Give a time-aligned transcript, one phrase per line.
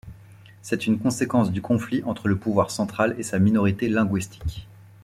[0.63, 4.67] C'est une conséquence du conflit entre le pouvoir central et sa minorité linguistique.